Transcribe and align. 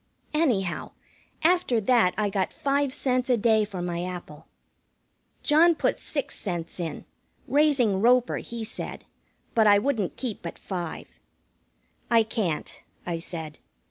Anyhow, 0.33 0.93
after 1.43 1.79
that 1.79 2.15
I 2.17 2.31
got 2.31 2.51
five 2.51 2.91
cents 2.91 3.29
a 3.29 3.37
day 3.37 3.63
for 3.65 3.83
my 3.83 4.03
apple. 4.03 4.47
John 5.43 5.75
put 5.75 5.99
six 5.99 6.39
cents 6.39 6.79
in, 6.79 7.05
raising 7.47 8.01
Roper, 8.01 8.37
he 8.37 8.63
said, 8.63 9.05
but 9.53 9.67
I 9.67 9.77
wouldn't 9.77 10.17
keep 10.17 10.41
but 10.41 10.57
five. 10.57 11.07
"I 12.09 12.23
can't," 12.23 12.81
I 13.05 13.19
said. 13.19 13.59